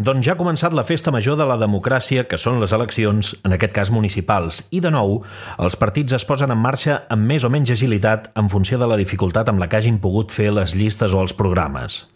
[0.00, 3.52] Doncs ja ha començat la festa major de la democràcia, que són les eleccions, en
[3.52, 5.18] aquest cas municipals, i de nou,
[5.60, 8.96] els partits es posen en marxa amb més o menys agilitat en funció de la
[8.96, 12.06] dificultat amb la que hagin pogut fer les llistes o els programes.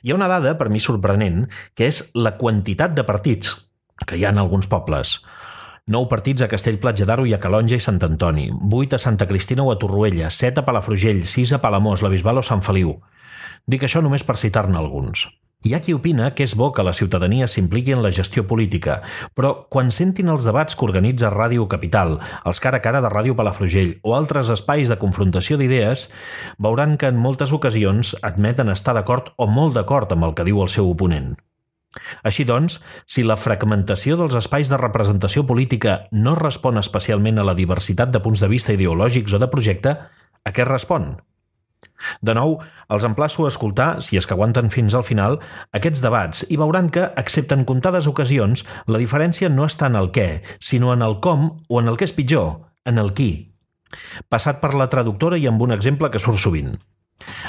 [0.00, 1.44] Hi ha una dada, per mi sorprenent,
[1.76, 3.58] que és la quantitat de partits
[4.08, 5.18] que hi ha en alguns pobles.
[5.92, 9.68] Nou partits a Castellplatja d'Aro i a Calonja i Sant Antoni, vuit a Santa Cristina
[9.68, 13.02] o a Torroella, set a Palafrugell, sis a Palamós, la Bisbal o Sant Feliu.
[13.68, 15.28] Dic això només per citar-ne alguns.
[15.62, 18.96] Hi ha qui opina que és bo que la ciutadania s'impliqui en la gestió política,
[19.38, 22.16] però quan sentin els debats que organitza Ràdio Capital,
[22.50, 26.08] els cara a cara de Ràdio Palafrugell o altres espais de confrontació d'idees,
[26.58, 30.58] veuran que en moltes ocasions admeten estar d'acord o molt d'acord amb el que diu
[30.66, 31.36] el seu oponent.
[32.26, 37.54] Així doncs, si la fragmentació dels espais de representació política no respon especialment a la
[37.54, 40.00] diversitat de punts de vista ideològics o de projecte,
[40.42, 41.12] a què respon?
[42.22, 42.56] De nou,
[42.92, 45.38] els emplaço a escoltar, si és que aguanten fins al final,
[45.76, 50.12] aquests debats i veuran que, excepte en comptades ocasions, la diferència no està en el
[50.14, 50.28] què,
[50.60, 53.32] sinó en el com o en el que és pitjor, en el qui.
[54.32, 56.74] Passat per la traductora i amb un exemple que surt sovint.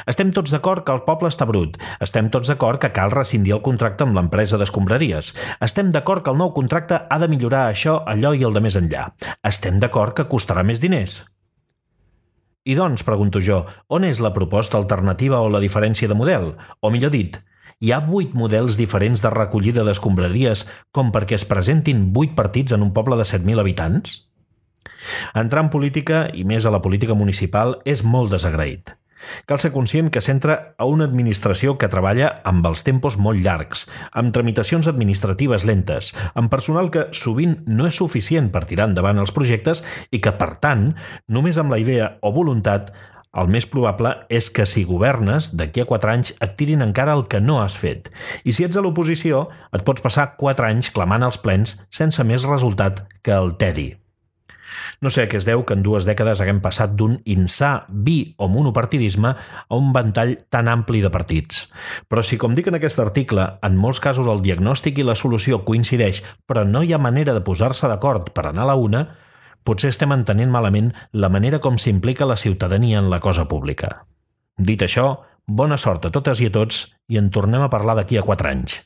[0.10, 1.80] Estem tots d'acord que el poble està brut.
[2.04, 5.34] Estem tots d'acord que cal rescindir el contracte amb l'empresa d'escombraries.
[5.66, 8.78] Estem d'acord que el nou contracte ha de millorar això, allò i el de més
[8.78, 9.10] enllà.
[9.42, 11.24] Estem d'acord que costarà més diners.
[12.64, 16.54] I doncs, pregunto jo, on és la proposta alternativa o la diferència de model?
[16.80, 17.36] O millor dit,
[17.84, 20.64] hi ha vuit models diferents de recollida d'escombraries
[20.96, 24.22] com perquè es presentin vuit partits en un poble de 7.000 habitants?
[25.36, 28.96] Entrar en política, i més a la política municipal, és molt desagraït.
[29.50, 33.88] Cal ser conscient que s'entra a una administració que treballa amb els tempos molt llargs,
[34.12, 39.34] amb tramitacions administratives lentes, amb personal que sovint no és suficient per tirar endavant els
[39.36, 40.92] projectes i que, per tant,
[41.28, 42.94] només amb la idea o voluntat
[43.34, 47.26] el més probable és que si governes, d'aquí a 4 anys et tirin encara el
[47.32, 48.12] que no has fet.
[48.46, 52.46] I si ets a l'oposició, et pots passar 4 anys clamant als plens sense més
[52.46, 54.03] resultat que el tedi.
[55.02, 58.36] No sé a què es deu que en dues dècades haguem passat d'un insà bi
[58.38, 61.66] o monopartidisme a un ventall tan ampli de partits.
[62.08, 65.64] Però si, com dic en aquest article, en molts casos el diagnòstic i la solució
[65.68, 69.04] coincideix, però no hi ha manera de posar-se d'acord per anar a la una,
[69.64, 74.04] potser estem entenent malament la manera com s'implica la ciutadania en la cosa pública.
[74.58, 78.20] Dit això, bona sort a totes i a tots i en tornem a parlar d'aquí
[78.20, 78.82] a quatre anys.